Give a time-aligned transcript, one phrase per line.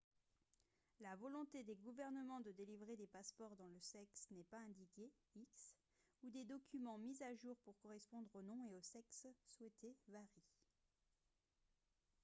[0.99, 5.75] la volonté des gouvernements de délivrer des passeports dont le sexe n'est pas indiqué x
[6.23, 10.41] ou des documents mis à jour pour correspondre au nom et au sexe souhaités varie